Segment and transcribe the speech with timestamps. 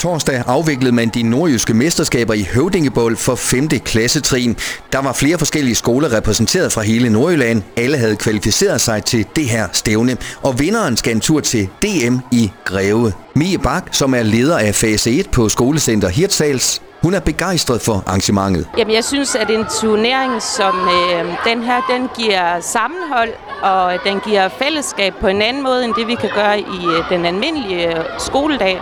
[0.00, 3.68] Torsdag afviklede man de nordjyske mesterskaber i Høvdingebold for 5.
[3.68, 4.56] klassetrin.
[4.92, 7.62] Der var flere forskellige skoler repræsenteret fra hele Nordjylland.
[7.76, 12.16] Alle havde kvalificeret sig til det her stævne, og vinderen skal en tur til DM
[12.32, 13.12] i Greve.
[13.34, 18.04] Mie Bak, som er leder af fase 1 på skolecenter Hirtshals, hun er begejstret for
[18.06, 18.66] arrangementet.
[18.78, 23.30] Jamen, jeg synes, at en turnering som øh, den her, den giver sammenhold,
[23.62, 27.10] og den giver fællesskab på en anden måde, end det vi kan gøre i øh,
[27.10, 28.80] den almindelige øh, skoledag.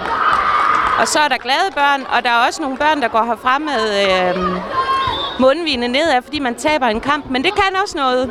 [0.98, 3.58] Og så er der glade børn, og der er også nogle børn, der går herfra
[3.58, 4.36] med øh,
[5.40, 7.24] mundvine nedad, fordi man taber en kamp.
[7.30, 8.30] Men det kan også noget.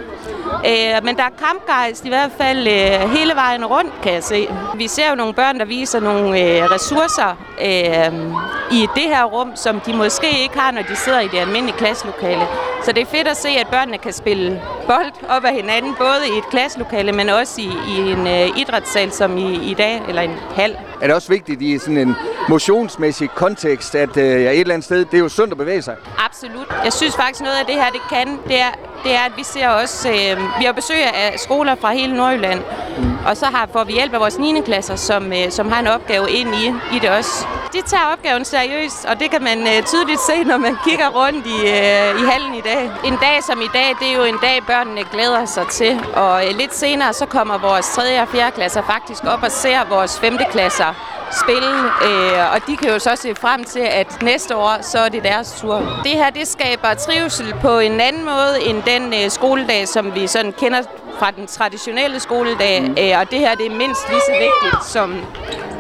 [0.66, 4.48] Øh, men der er kampgejst i hvert fald øh, hele vejen rundt, kan jeg se.
[4.76, 9.52] Vi ser jo nogle børn, der viser nogle øh, ressourcer øh, i det her rum,
[9.56, 12.48] som de måske ikke har, når de sidder i det almindelige klasselokale.
[12.84, 16.22] Så det er fedt at se, at børnene kan spille bold op af hinanden, både
[16.36, 20.22] i et klasselokale, men også i, i en øh, idrætssal som i, i dag, eller
[20.22, 20.78] en hal.
[21.02, 22.16] Er det også vigtigt i sådan en
[22.50, 25.82] motionsmæssig kontekst, at øh, ja, et eller andet sted, det er jo sundt at bevæge
[25.82, 25.96] sig?
[26.26, 26.68] Absolut.
[26.84, 28.72] Jeg synes faktisk noget af det her, det kan, det er,
[29.04, 32.62] det er at vi ser også, øh, vi har besøg af skoler fra hele Nordjylland,
[32.98, 33.18] mm.
[33.28, 34.62] og så har, får vi hjælp af vores 9.
[34.66, 37.46] klasser, som, øh, som har en opgave ind i, i det også.
[37.74, 41.46] De tager opgaven seriøst, og det kan man øh, tydeligt se, når man kigger rundt
[41.46, 42.92] i, øh, i hallen i dag.
[43.06, 46.48] En dag som i dag, det er jo en dag, børnene glæder sig til, og
[46.48, 48.22] øh, lidt senere så kommer vores 3.
[48.22, 48.52] og 4.
[48.52, 50.38] klasser faktisk op og ser vores 5.
[50.52, 51.72] klasser spille,
[52.08, 55.24] øh, og de kan jo så se frem til, at næste år, så er det
[55.24, 55.76] deres tur.
[56.04, 60.28] Det her, det skaber trivsel på en anden måde end den øh, skoledag, som vi
[60.28, 60.82] sådan kender
[61.20, 62.96] fra den traditionelle skoledag, mm.
[63.00, 65.26] øh, og det her, det er mindst lige så vigtigt som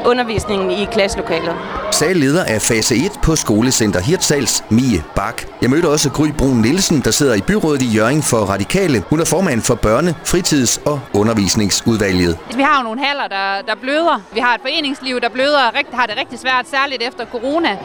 [0.08, 1.56] undervisningen i klasselokalet.
[1.92, 5.44] Sagde leder af fase 1 på skolecenter Hirtshals, Mie Bak.
[5.62, 9.04] Jeg mødte også Gry Brun Nielsen, der sidder i byrådet i Jørgen for Radikale.
[9.10, 12.38] Hun er formand for børne-, fritids- og undervisningsudvalget.
[12.56, 14.22] Vi har jo nogle haller, der, der bløder.
[14.34, 17.78] Vi har et foreningsliv, der bløder og har det rigtig svært, særligt efter corona.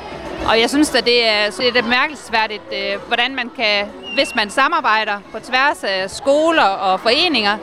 [0.49, 4.35] Og jeg synes, at det er, så det er bemærkelsesværdigt, øh, hvordan man kan, hvis
[4.35, 7.57] man samarbejder på tværs af skoler og foreninger,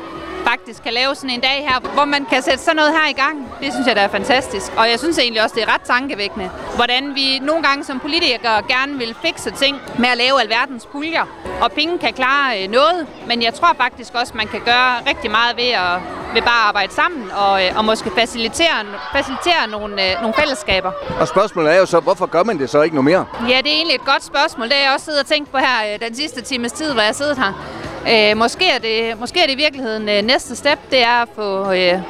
[0.46, 3.14] faktisk kan lave sådan en dag her, hvor man kan sætte sådan noget her i
[3.14, 3.52] gang.
[3.62, 4.72] Det synes jeg, der er fantastisk.
[4.78, 8.64] Og jeg synes egentlig også, det er ret tankevækkende, hvordan vi nogle gange som politikere
[8.68, 11.26] gerne vil fikse ting med at lave alverdens puljer.
[11.62, 15.32] Og penge kan klare øh, noget, men jeg tror faktisk også, man kan gøre rigtig
[15.32, 16.02] meget ved at
[16.34, 20.92] ved bare at arbejde sammen og, øh, og måske facilitere, facilitere nogle, øh, nogle fællesskaber.
[21.20, 23.26] Og spørgsmålet er jo så, hvorfor gør man det så ikke noget mere?
[23.50, 24.68] Ja, det er egentlig et godt spørgsmål.
[24.68, 27.16] Det har jeg også siddet og tænkt på her den sidste times tid, hvor jeg
[27.16, 27.79] sidder her.
[28.12, 31.30] Øh, måske, er det, måske er det i virkeligheden øh, næste step, det er at
[31.36, 32.02] få, øh,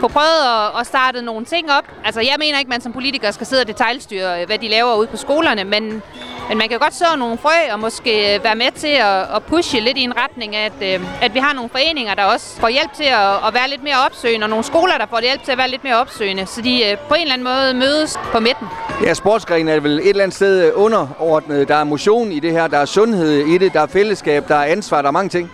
[0.00, 1.84] få prøvet at, at starte nogle ting op.
[2.04, 4.68] Altså, jeg mener ikke, at man som politiker skal sidde og detaljstyre, øh, hvad de
[4.68, 6.02] laver ude på skolerne, men
[6.48, 9.42] men man kan godt så nogle frø og måske øh, være med til at, at
[9.48, 12.68] pushe lidt i en retning at, øh, at vi har nogle foreninger, der også får
[12.68, 15.52] hjælp til at, at være lidt mere opsøgende, og nogle skoler, der får hjælp til
[15.52, 18.66] at være lidt mere opsøgende, så de på en eller anden måde mødes på midten.
[19.04, 21.68] Ja, sportsgrenen er vel et eller andet sted underordnet.
[21.68, 24.56] Der er motion i det her, der er sundhed i det, der er fællesskab, der
[24.56, 25.50] er ansvar, der er mange ting.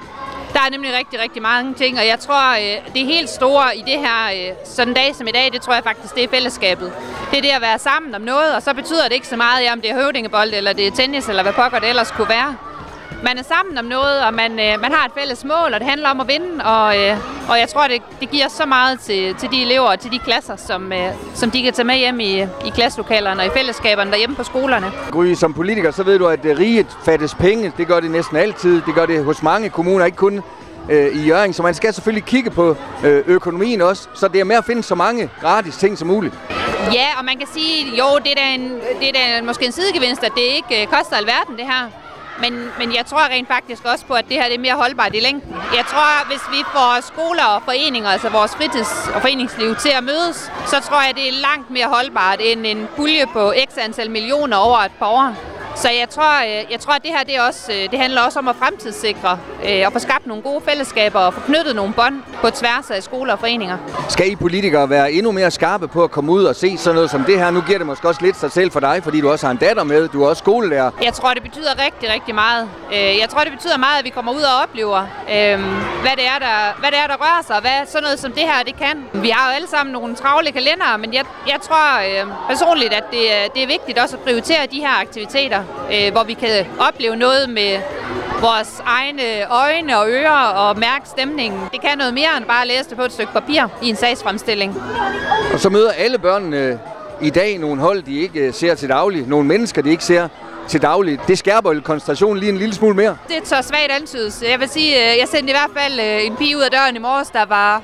[0.54, 3.82] Der er nemlig rigtig, rigtig mange ting, og jeg tror, øh, det helt store i
[3.87, 6.28] det her, øh, sådan en dag som i dag, det tror jeg faktisk, det er
[6.28, 6.92] fællesskabet.
[7.31, 9.72] Det er det at være sammen om noget, og så betyder det ikke så meget,
[9.72, 12.56] om det er høvdingebold, eller det er tennis, eller hvad pokker det ellers kunne være
[13.23, 15.89] man er sammen om noget, og man, øh, man har et fælles mål, og det
[15.89, 16.65] handler om at vinde.
[16.65, 17.17] Og, øh,
[17.49, 20.19] og jeg tror, det, det giver så meget til, til de elever og til de
[20.19, 24.11] klasser, som, øh, som de kan tage med hjem i, i klasselokalerne og i fællesskaberne
[24.11, 24.93] derhjemme på skolerne.
[25.11, 27.73] Gry, som politiker, så ved du, at riget fattes penge.
[27.77, 28.83] Det gør det næsten altid.
[28.87, 30.43] Det gør det hos mange kommuner, ikke kun
[30.91, 31.53] øh, i Jørgen.
[31.53, 34.09] Så man skal selvfølgelig kigge på øh, økonomien også.
[34.15, 36.35] Så det er med at finde så mange gratis ting som muligt.
[36.93, 38.71] Ja, og man kan sige, jo, det er da, en,
[39.01, 42.03] det er da måske en sidegevinst, at det ikke øh, koster alverden, det her.
[42.41, 45.15] Men, men jeg tror rent faktisk også på, at det her det er mere holdbart
[45.15, 45.55] i længden.
[45.75, 50.05] Jeg tror, hvis vi får skoler og foreninger, altså vores fritids- og foreningsliv til at
[50.05, 54.11] mødes, så tror jeg, det er langt mere holdbart end en pulje på x antal
[54.11, 55.34] millioner over et par år.
[55.77, 58.21] Så jeg tror, øh, jeg tror at det her det, er også, øh, det handler
[58.21, 59.39] også om at fremtidssikre
[59.87, 63.33] og få skabt nogle gode fællesskaber og få knyttet nogle bånd på tværs af skoler
[63.33, 63.79] og foreninger.
[64.09, 67.11] Skal I politikere være endnu mere skarpe på at komme ud og se sådan noget
[67.11, 67.51] som det her?
[67.51, 69.57] Nu giver det måske også lidt sig selv for dig, fordi du også har en
[69.57, 70.09] datter med.
[70.09, 70.91] Du er også skolelærer.
[71.03, 72.69] Jeg tror, det betyder rigtig, rigtig meget.
[72.93, 75.07] Jeg tror, det betyder meget, at vi kommer ud og oplever,
[76.03, 78.43] hvad det er, der, hvad det er, der rører sig, hvad sådan noget som det
[78.43, 79.22] her, det kan.
[79.22, 81.87] Vi har jo alle sammen nogle travle kalendere, men jeg, jeg tror
[82.49, 83.25] personligt, at det,
[83.55, 85.60] det er vigtigt også at prioritere de her aktiviteter
[85.93, 87.78] øh, hvor vi kan opleve noget med
[88.45, 91.61] vores egne øjne og ører og mærke stemningen.
[91.73, 93.97] Det kan noget mere end bare at læse det på et stykke papir i en
[93.97, 94.77] sagsfremstilling.
[95.53, 96.81] Og så møder alle børnene
[97.23, 99.29] i dag nogle hold, de ikke øh, ser til daglig.
[99.29, 100.29] Nogle mennesker, de ikke ser
[100.69, 101.19] til daglig.
[101.29, 103.17] Det skærper koncentrationen lige en lille smule mere.
[103.29, 104.43] Det er så svagt antydes.
[104.51, 106.97] Jeg vil sige, øh, jeg sendte i hvert fald øh, en pige ud af døren
[106.97, 107.83] i morges, der var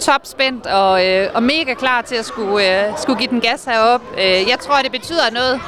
[0.00, 4.02] topspændt og, øh, og mega klar til at skulle, øh, skulle give den gas herop.
[4.48, 5.60] Jeg tror, det betyder noget,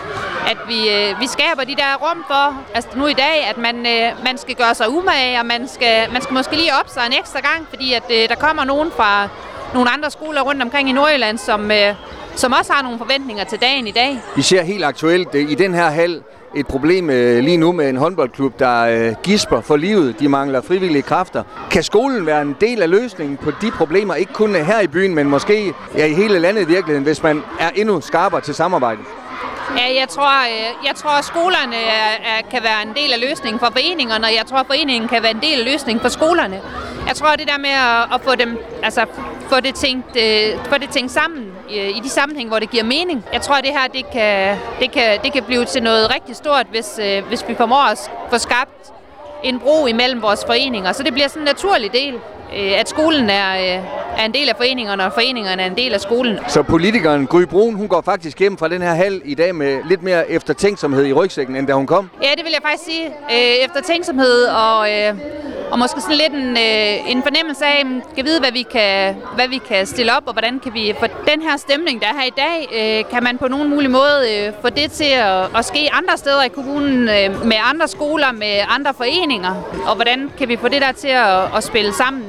[0.46, 2.44] at vi, øh, vi skaber de der rum for,
[2.74, 6.12] altså nu i dag, at man, øh, man skal gøre sig umage, og man skal,
[6.12, 8.90] man skal måske lige op sig en ekstra gang, fordi at øh, der kommer nogen
[8.96, 9.28] fra
[9.74, 11.94] nogle andre skoler rundt omkring i Nordjylland, som, øh,
[12.36, 14.18] som også har nogle forventninger til dagen i dag.
[14.36, 16.22] Vi ser helt aktuelt øh, i den her hal
[16.54, 20.20] et problem øh, lige nu med en håndboldklub, der øh, gisper for livet.
[20.20, 21.42] De mangler frivillige kræfter.
[21.70, 25.14] Kan skolen være en del af løsningen på de problemer, ikke kun her i byen,
[25.14, 29.00] men måske ja, i hele landet i virkeligheden, hvis man er endnu skarpere til samarbejde?
[29.76, 33.20] Ja, jeg tror, øh, jeg tror at skolerne er, er, kan være en del af
[33.20, 36.08] løsningen for foreningerne, og jeg tror, at foreningen kan være en del af løsningen for
[36.08, 36.60] skolerne.
[37.06, 39.06] Jeg tror, det der med at, at få, dem, altså,
[39.48, 42.84] få, det tænkt, øh, få det tænkt sammen i, i de sammenhæng, hvor det giver
[42.84, 43.24] mening.
[43.32, 46.36] Jeg tror, at det her det kan, det kan, det kan blive til noget rigtig
[46.36, 48.92] stort, hvis, hvis vi formår at få skabt
[49.42, 50.92] en bro imellem vores foreninger.
[50.92, 52.14] Så det bliver sådan en naturlig del
[52.52, 53.80] at skolen er,
[54.18, 56.38] er en del af foreningerne, og foreningerne er en del af skolen.
[56.48, 59.78] Så politikeren Gry Brun, hun går faktisk hjem fra den her hal i dag med
[59.88, 62.10] lidt mere eftertænksomhed i rygsækken, end da hun kom?
[62.22, 63.12] Ja, det vil jeg faktisk sige.
[63.64, 64.88] Eftertænksomhed og,
[65.70, 69.16] og måske sådan lidt en, øh, en fornemmelse af, mm, at vide, hvad vi, kan,
[69.34, 72.14] hvad vi kan stille op, og hvordan kan vi få den her stemning, der er
[72.14, 75.56] her i dag, øh, kan man på nogen mulig måde øh, få det til at,
[75.56, 77.04] at ske andre steder i kommunen,
[77.44, 79.54] med andre skoler, med andre foreninger,
[79.86, 82.24] og hvordan kan vi få det der til at, at spille sammen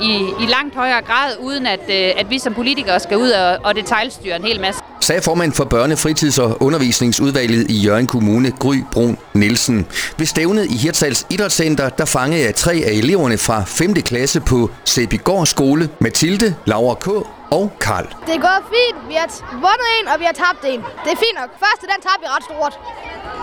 [0.00, 3.74] i, i langt højere grad, uden at, at vi som politikere skal ud og, og
[3.74, 4.89] detaljstyre en hel masse.
[5.00, 9.86] Sagde formand for Børne-, Fritids- og Undervisningsudvalget i Jørgen Kommune, Gry Brun Nielsen.
[10.18, 13.94] Ved stævnet i Hirtshals Idrætscenter, der fangede jeg tre af eleverne fra 5.
[13.94, 17.08] klasse på Sæbygård Skole, Mathilde, Laura K.
[17.50, 18.06] og Karl.
[18.26, 19.08] Det er gået fint.
[19.08, 20.80] Vi har vundet en, og vi har tabt en.
[21.04, 21.50] Det er fint nok.
[21.64, 22.74] Første, den tabte vi ret stort.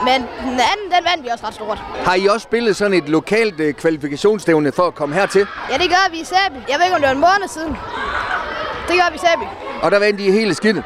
[0.06, 0.22] Men
[0.52, 1.78] den anden, den vandt vi også ret stort.
[2.06, 5.48] Har I også spillet sådan et lokalt øh, kvalifikationsstævne for at komme hertil?
[5.72, 6.60] Ja, det gør vi i Sæby.
[6.70, 7.74] Jeg ved ikke, om det var en måned siden.
[8.88, 9.48] Det gør vi i Sæby.
[9.82, 10.84] Og der vandt I hele skidtet?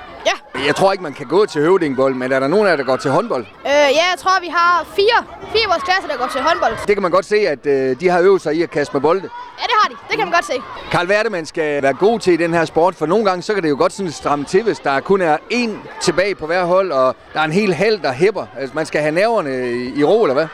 [0.66, 2.84] Jeg tror ikke, man kan gå til høvdingbold, men er der nogen af jer, der
[2.84, 3.46] går til håndbold?
[3.66, 6.74] Øh, ja, jeg tror, vi har fire, fire vores klasse, der går til håndbold.
[6.88, 9.02] Det kan man godt se, at øh, de har øvet sig i at kaste med
[9.02, 9.30] bolde.
[9.60, 9.96] Ja, det har de.
[10.10, 10.54] Det kan man godt se.
[10.92, 12.96] Karl, er man skal være god til i den her sport?
[12.96, 15.38] For nogle gange, så kan det jo godt sådan stramme til, hvis der kun er
[15.54, 15.72] én
[16.02, 18.46] tilbage på hver hold, og der er en hel hal, der hæpper.
[18.58, 20.48] Altså, man skal have nerverne i, ro, eller hvad?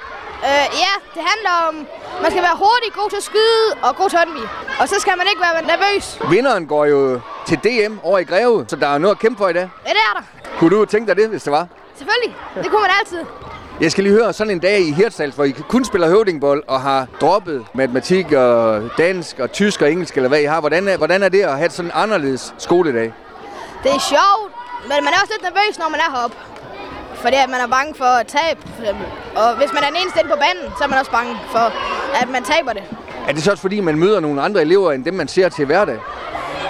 [0.43, 1.75] Øh, ja, det handler om,
[2.21, 4.49] man skal være hurtig, god til at skyde og god til håndvig.
[4.79, 6.19] Og så skal man ikke være nervøs.
[6.31, 9.47] Vinderen går jo til DM over i Greve, så der er noget at kæmpe for
[9.47, 9.69] i dag.
[9.87, 10.25] Ja, det er der.
[10.59, 11.67] Kunne du tænke dig det, hvis det var?
[11.95, 12.35] Selvfølgelig.
[12.55, 13.21] Det kunne man altid.
[13.81, 16.81] Jeg skal lige høre sådan en dag i Hirtshals, hvor I kun spiller høvdingbold og
[16.81, 20.59] har droppet matematik og dansk og tysk og engelsk, eller hvad I har.
[20.59, 23.13] Hvordan er, hvordan er det at have sådan en anderledes skoledag?
[23.83, 24.51] Det er sjovt,
[24.83, 26.37] men man er også lidt nervøs, når man er heroppe.
[27.15, 29.05] Fordi at man er bange for at tabe, for eksempel.
[29.35, 31.65] Og hvis man er den eneste inde på banen, så er man også bange for,
[32.21, 32.83] at man taber det.
[33.27, 35.65] Er det så også fordi, man møder nogle andre elever, end dem man ser til
[35.65, 35.99] hverdag?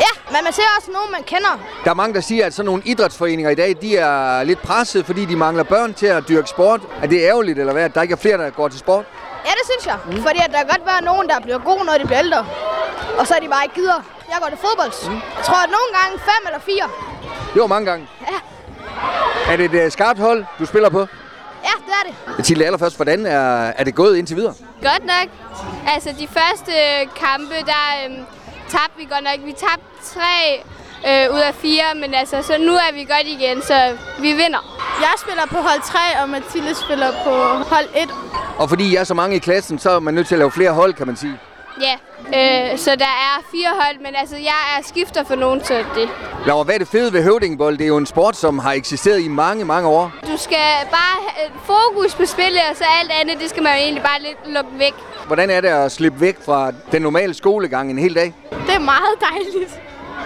[0.06, 1.60] Ja, men man ser også nogen, man kender.
[1.84, 5.06] Der er mange, der siger, at sådan nogle idrætsforeninger i dag, de er lidt presset,
[5.06, 6.82] fordi de mangler børn til at dyrke sport.
[7.04, 9.06] Er det ærgerligt, eller hvad, at der ikke er flere, der går til sport?
[9.46, 9.98] Ja, det synes jeg.
[10.06, 10.22] Mm.
[10.24, 12.46] Fordi at der kan godt være nogen, der bliver gode, når de bliver ældre.
[13.20, 14.02] Og så er de bare ikke gider.
[14.30, 15.10] Jeg går til fodbold.
[15.10, 15.22] Mm.
[15.38, 16.88] Jeg tror, at nogle gange fem eller fire.
[17.54, 18.08] Det var mange gange.
[18.32, 18.38] Ja.
[19.52, 21.00] Er det et uh, skarpt hold, du spiller på?
[21.64, 22.46] Ja, det er det.
[22.46, 24.54] Til allerførst, hvordan er, er det gået indtil videre?
[24.84, 25.28] Godt nok.
[25.88, 26.72] Altså, de første
[27.16, 28.26] kampe, der øhm,
[28.70, 29.46] tabte vi godt nok.
[29.46, 30.64] Vi tabte tre
[31.08, 34.78] øh, ud af fire, men altså, så nu er vi godt igen, så vi vinder.
[35.02, 37.32] Jeg spiller på hold 3, og Mathilde spiller på
[37.76, 38.10] hold 1.
[38.58, 40.52] Og fordi I er så mange i klassen, så er man nødt til at lave
[40.52, 41.40] flere hold, kan man sige.
[41.82, 41.94] Ja,
[42.28, 46.10] øh, så der er fire hold, men altså, jeg er skifter for nogen, så det.
[46.46, 47.78] Laura, hvad er det fede ved høvdingbold?
[47.78, 50.12] Det er jo en sport, som har eksisteret i mange, mange år.
[50.28, 50.58] Du skal
[50.92, 54.22] bare have fokus på spillet, og så alt andet, det skal man jo egentlig bare
[54.22, 54.94] lidt lukke væk.
[55.28, 58.34] Hvordan er det at slippe væk fra den normale skolegang en hel dag?
[58.78, 59.80] Er meget dejligt.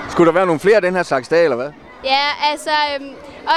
[0.09, 1.71] Skulle der være nogle flere af den her slags dage, eller hvad?
[2.03, 3.09] Ja, altså, øhm,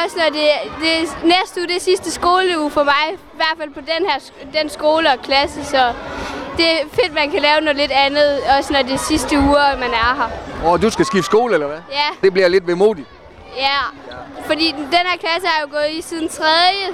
[0.04, 0.48] også når det,
[0.80, 4.18] det næste uge, det er sidste skoleuge for mig, i hvert fald på den her
[4.60, 5.92] den skole og klasse, så
[6.56, 9.58] det er fedt, man kan lave noget lidt andet, også når det er sidste uge,
[9.78, 10.30] man er her.
[10.70, 11.80] Og du skal skifte skole, eller hvad?
[11.90, 12.08] Ja.
[12.22, 13.08] Det bliver lidt vemodigt.
[13.56, 13.78] Ja,
[14.46, 16.86] fordi den her klasse har jeg jo gået i siden tredje,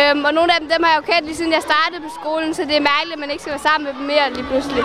[0.00, 2.10] øhm, og nogle af dem, dem har jeg jo kendt lige siden jeg startede på
[2.20, 4.46] skolen, så det er mærkeligt, at man ikke skal være sammen med dem mere lige
[4.50, 4.84] pludselig.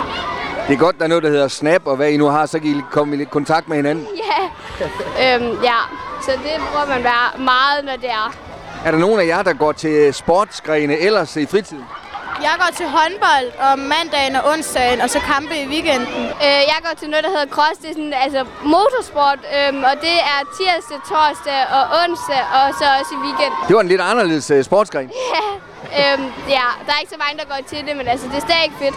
[0.68, 2.58] Det er godt, der er noget, der hedder Snap, og hvad I nu har, så
[2.58, 4.06] kan I komme i kontakt med hinanden.
[5.20, 5.78] Ja, øhm, ja.
[6.22, 8.34] så det bruger man være meget, når det er.
[8.84, 11.84] Er der nogen af jer, der går til sportsgrene ellers i fritiden?
[12.42, 16.24] Jeg går til håndbold om mandagen og onsdagen, og så kampe i weekenden.
[16.46, 17.76] Øh, jeg går til noget, der hedder cross.
[17.82, 18.40] Det er sådan, altså
[18.74, 23.52] motorsport, øhm, og det er tirsdag, torsdag og onsdag, og så også i weekend.
[23.68, 25.08] Det var en lidt anderledes uh, sportsgren.
[25.36, 28.36] Ja, øhm, ja, der er ikke så mange, der går til det, men altså, det
[28.36, 28.94] er stadig fedt.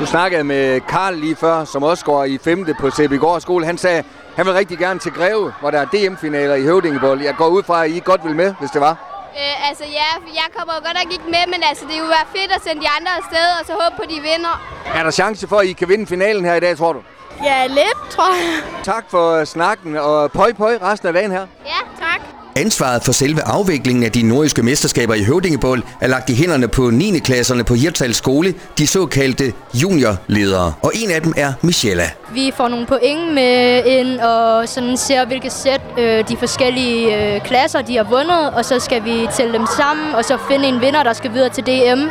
[0.00, 2.66] Du snakkede med Karl lige før, som også går i 5.
[2.80, 3.66] på Sæbygård skole.
[3.66, 4.02] Han sagde,
[4.36, 7.22] Han vil rigtig gerne til Greve, hvor der er DM-finaler i Høvdingebold.
[7.22, 9.17] Jeg går ud fra, at I godt vil med, hvis det var.
[9.36, 12.28] Øh, altså ja, jeg kommer jo godt nok ikke med, men altså, det ville være
[12.36, 14.54] fedt at sende de andre afsted, og så håbe på, at de vinder.
[14.94, 17.02] Er der chance for, at I kan vinde finalen her i dag, tror du?
[17.44, 18.84] Ja, lidt, tror jeg.
[18.84, 21.46] Tak for snakken, og pøj pøj resten af dagen her.
[21.66, 22.20] Ja, tak.
[22.58, 26.90] Ansvaret for selve afviklingen af de nordiske mesterskaber i Høvdingebold er lagt i hænderne på
[26.90, 27.18] 9.
[27.18, 30.72] klasserne på Hirtshals skole, de såkaldte juniorledere.
[30.82, 32.10] Og en af dem er Michella.
[32.34, 37.40] Vi får nogle point med ind og sådan ser, hvilke sæt øh, de forskellige øh,
[37.40, 38.50] klasser de har vundet.
[38.50, 41.48] Og så skal vi tælle dem sammen, og så finde en vinder, der skal videre
[41.48, 42.02] til DM.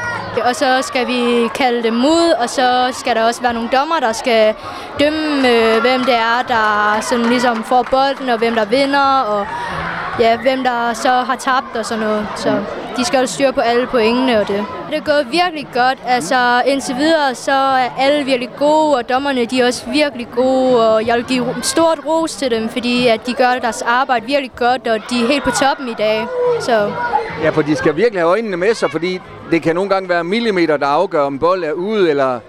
[0.49, 3.99] Og så skal vi kalde dem ud, og så skal der også være nogle dommer,
[3.99, 4.53] der skal
[4.99, 6.65] dømme, øh, hvem det er, der
[7.09, 9.47] sådan ligesom får bolden, og hvem der vinder, og
[10.19, 12.27] ja, hvem der så har tabt og sådan noget.
[12.35, 12.59] Så
[12.97, 14.65] de skal jo styre på alle pointene og det.
[14.89, 15.99] Det er gået virkelig godt.
[16.05, 20.93] Altså indtil videre, så er alle virkelig gode, og dommerne de er også virkelig gode.
[20.93, 24.51] Og jeg vil give stort ros til dem, fordi at de gør deres arbejde virkelig
[24.55, 26.27] godt, og de er helt på toppen i dag.
[26.59, 26.91] Så
[27.43, 29.19] Ja, for de skal virkelig have øjnene med sig, fordi
[29.51, 32.39] det kan nogle gange være millimeter, der afgør, om bold er ude, eller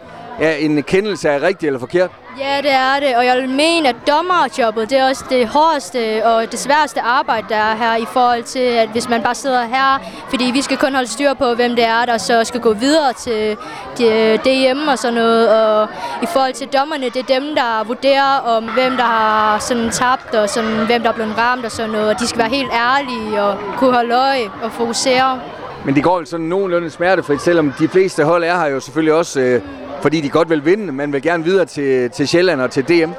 [0.41, 2.11] ja, en kendelse er rigtig eller forkert.
[2.41, 6.27] Ja, det er det, og jeg vil mene, at dommerjobbet, det er også det hårdeste
[6.27, 9.65] og det sværeste arbejde, der er her i forhold til, at hvis man bare sidder
[9.65, 9.99] her,
[10.31, 13.13] fordi vi skal kun holde styr på, hvem det er, der så skal gå videre
[13.13, 13.57] til
[14.03, 15.89] øh, DM og sådan noget, og
[16.23, 20.35] i forhold til dommerne, det er dem, der vurderer om, hvem der har sådan tabt,
[20.35, 22.71] og sådan, hvem der er blevet ramt og sådan noget, og de skal være helt
[22.73, 25.41] ærlige og kunne holde øje og fokusere.
[25.85, 29.15] Men det går jo sådan nogenlunde smertefrit, selvom de fleste hold er her jo selvfølgelig
[29.15, 29.63] også, øh,
[30.03, 33.11] fordi de godt vil vinde, men vil gerne videre til, til Sjælland og til DM.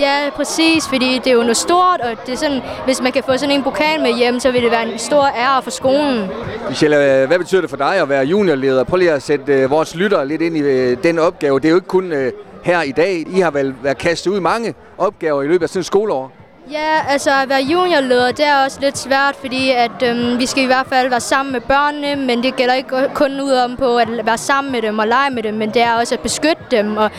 [0.00, 3.22] Ja, præcis, fordi det er jo noget stort, og det er sådan, hvis man kan
[3.22, 6.28] få sådan en pokal med hjem, så vil det være en stor ære for skolen.
[6.68, 8.84] Michelle, hvad betyder det for dig at være juniorleder?
[8.84, 11.60] Prøv lige at sætte øh, vores lyttere lidt ind i øh, den opgave.
[11.60, 12.32] Det er jo ikke kun øh,
[12.62, 13.24] her i dag.
[13.28, 16.32] I har vel været kastet ud i mange opgaver i løbet af sådan et skoleår.
[16.72, 20.62] Ja, altså at være juniorleder, det er også lidt svært, fordi at øhm, vi skal
[20.62, 23.96] i hvert fald være sammen med børnene, men det gælder ikke kun ud om på
[23.96, 26.62] at være sammen med dem og lege med dem, men det er også at beskytte
[26.70, 27.10] dem og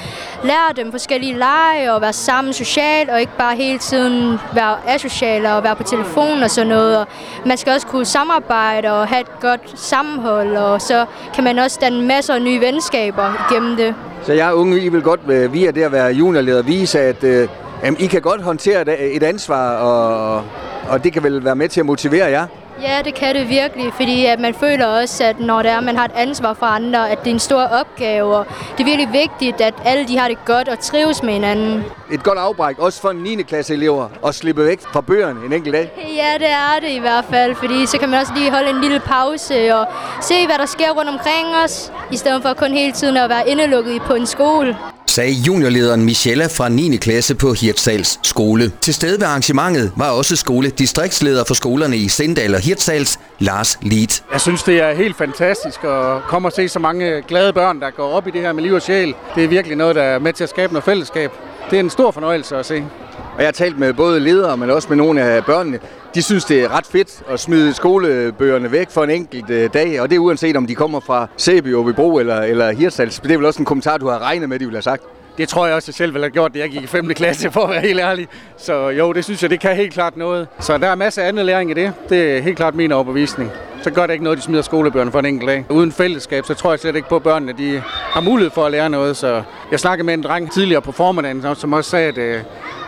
[0.43, 5.45] lære dem forskellige lege og være sammen socialt og ikke bare hele tiden være asocial
[5.45, 6.97] og være på telefon og sådan noget.
[6.97, 7.07] Og
[7.45, 11.77] man skal også kunne samarbejde og have et godt sammenhold, og så kan man også
[11.81, 13.95] danne masser af nye venskaber gennem det.
[14.23, 17.47] Så jeg unge, I vil godt øh, via det at være juniorleder vise, at øh,
[17.83, 20.43] Jamen, I kan godt håndtere et ansvar, og,
[20.89, 22.47] og det kan vel være med til at motivere jer?
[22.81, 25.95] Ja, det kan det virkelig, fordi at man føler også, at når det er, man
[25.95, 28.45] har et ansvar for andre, at det er en stor opgave, og
[28.77, 31.83] det er virkelig vigtigt, at alle de har det godt og trives med hinanden.
[32.11, 33.43] Et godt afbræk, også for 9.
[33.43, 35.91] klasse elever, at slippe væk fra bøgerne en enkelt dag.
[36.15, 38.81] Ja, det er det i hvert fald, fordi så kan man også lige holde en
[38.81, 39.87] lille pause og
[40.21, 43.49] se, hvad der sker rundt omkring os, i stedet for kun hele tiden at være
[43.49, 46.97] indelukket på en skole sagde juniorlederen Michella fra 9.
[46.97, 48.71] klasse på Hirtshals skole.
[48.81, 54.21] Til stede ved arrangementet var også skoledistriktsleder for skolerne i Sindal og Hirtshals, Lars Lied.
[54.31, 57.89] Jeg synes, det er helt fantastisk at komme og se så mange glade børn, der
[57.89, 59.13] går op i det her med liv og sjæl.
[59.35, 61.31] Det er virkelig noget, der er med til at skabe noget fællesskab.
[61.69, 62.83] Det er en stor fornøjelse at se.
[63.33, 65.79] Og jeg har talt med både ledere, men også med nogle af børnene.
[66.15, 70.01] De synes, det er ret fedt at smide skolebøgerne væk for en enkelt øh, dag,
[70.01, 73.19] og det er uanset om de kommer fra Sæby, Åbibro eller, eller Hirtshals.
[73.19, 75.03] Det er vel også en kommentar, du har regnet med, de ville have sagt.
[75.37, 77.07] Det tror jeg også, jeg selv ville have gjort, da jeg gik i 5.
[77.07, 78.27] klasse, for at være helt ærlig.
[78.57, 80.47] Så jo, det synes jeg, det kan helt klart noget.
[80.59, 81.93] Så der er masser af anden læring i det.
[82.09, 83.51] Det er helt klart min overbevisning.
[83.81, 85.65] Så gør det ikke noget, de smider skolebøgerne for en enkelt dag.
[85.69, 88.71] Uden fællesskab, så tror jeg slet ikke på, at børnene de har mulighed for at
[88.71, 89.17] lære noget.
[89.17, 92.39] Så jeg snakkede med en dreng tidligere på formiddagen, som også sagde, at øh,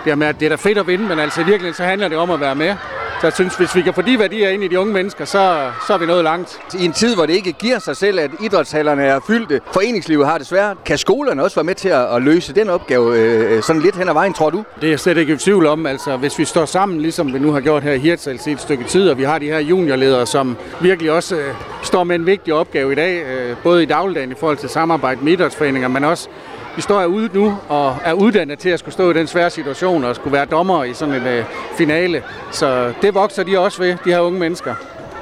[0.06, 2.08] det, med, at det er da fedt at vinde, men altså i virkeligheden så handler
[2.08, 2.76] det om at være med.
[3.24, 5.70] Så jeg synes, hvis vi kan få de værdier ind i de unge mennesker, så,
[5.88, 6.60] så er vi nået langt.
[6.80, 10.38] I en tid, hvor det ikke giver sig selv, at idrætshallerne er fyldte, foreningslivet har
[10.38, 13.96] det svært, kan skolerne også være med til at, løse den opgave øh, sådan lidt
[13.96, 14.64] hen ad vejen, tror du?
[14.76, 15.86] Det er jeg slet ikke i tvivl om.
[15.86, 18.62] Altså, hvis vi står sammen, ligesom vi nu har gjort her i Hirtshals i et
[18.62, 21.54] stykke tid, og vi har de her juniorledere, som virkelig også øh,
[21.84, 25.20] står med en vigtig opgave i dag, øh, både i dagligdagen i forhold til samarbejde
[25.24, 26.30] med idrætsforeninger, men også
[26.76, 30.04] vi står herude nu og er uddannet til at skulle stå i den svære situation
[30.04, 31.46] og skulle være dommer i sådan en uh,
[31.78, 32.24] finale.
[32.52, 34.76] Så det vokser de også ved, de her unge mennesker.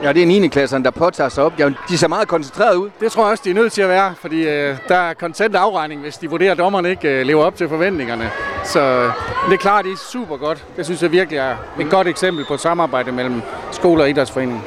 [0.04, 0.48] Ja, det er 9.
[0.48, 1.54] klasserne, der påtager sig op.
[1.90, 2.90] De ser meget koncentreret ud.
[3.00, 5.56] Det tror jeg også, de er nødt til at være, fordi uh, der er kontant
[5.56, 8.32] afregning, hvis de vurderer, at dommerne ikke uh, lever op til forventningerne.
[8.64, 9.04] Så
[9.48, 10.66] det er klart, det er super godt.
[10.78, 13.42] Det synes jeg virkelig er et godt eksempel på samarbejde mellem
[13.72, 14.64] skole og idrætsforening.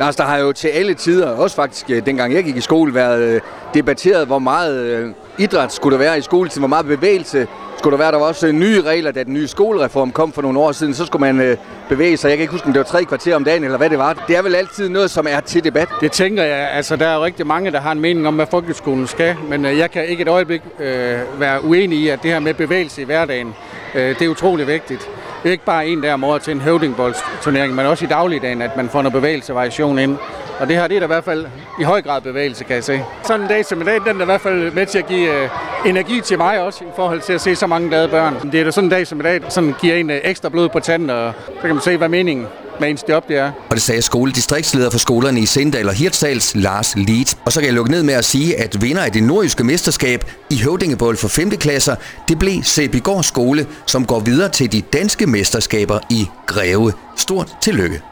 [0.00, 2.94] Lars, der har jo til alle tider, også faktisk øh, dengang jeg gik i skole,
[2.94, 3.40] været øh,
[3.74, 7.46] debatteret, hvor meget øh, idræt skulle der være i skoletiden, hvor meget bevægelse
[7.78, 8.12] skulle der være.
[8.12, 10.94] Der var også nye regler, da den nye skolereform kom for nogle år siden.
[10.94, 11.56] Så skulle man
[11.88, 12.28] bevæge sig.
[12.28, 14.24] Jeg kan ikke huske, om det var tre kvarter om dagen, eller hvad det var.
[14.28, 15.88] Det er vel altid noget, som er til debat.
[16.00, 16.70] Det tænker jeg.
[16.70, 19.36] Altså, der er jo rigtig mange, der har en mening om, hvad folkeskolen skal.
[19.48, 23.02] Men jeg kan ikke et øjeblik øh, være uenig i, at det her med bevægelse
[23.02, 23.54] i hverdagen,
[23.94, 25.08] øh, det er utrolig vigtigt.
[25.44, 28.76] Er ikke bare en der om året til en høvdingboldsturnering, men også i dagligdagen, at
[28.76, 30.18] man får noget bevægelse og variation ind.
[30.60, 31.46] Og det her, det er der i hvert fald
[31.80, 33.04] i høj grad bevægelse, kan jeg se.
[33.24, 35.42] Sådan en dag som i dag, den er i hvert fald med til at give
[35.42, 35.48] øh,
[35.86, 38.50] energi til mig også, i forhold til at se så mange glade børn.
[38.52, 40.68] Det er da sådan en dag som i dag, som giver en øh, ekstra blod
[40.68, 42.46] på tanden, og så kan man se, hvad meningen
[42.80, 43.52] med ens job det er.
[43.70, 47.36] Og det sagde skoledistriktsleder for skolerne i Sindal og Hirtshals, Lars Lied.
[47.44, 50.24] Og så kan jeg lukke ned med at sige, at vinder af det nordjyske mesterskab
[50.50, 51.50] i Høvdingebold for 5.
[51.50, 51.96] klasser,
[52.28, 56.92] det blev Sæbigård skole, som går videre til de danske mesterskaber i Greve.
[57.16, 58.11] Stort tillykke.